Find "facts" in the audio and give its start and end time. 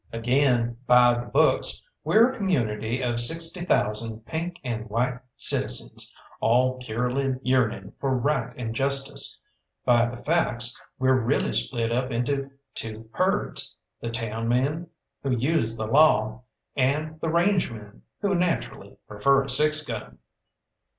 10.17-10.75